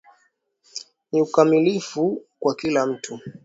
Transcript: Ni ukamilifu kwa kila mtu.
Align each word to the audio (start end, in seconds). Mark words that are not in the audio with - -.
Ni 1.11 1.21
ukamilifu 1.21 2.21
kwa 2.39 2.55
kila 2.55 2.85
mtu. 2.85 3.19